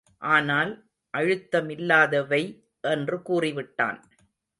[0.21, 0.71] ஆனால்
[1.13, 2.41] அழுத்தமில்லாதவை
[2.83, 3.99] என்று கூறிவிட்டான்.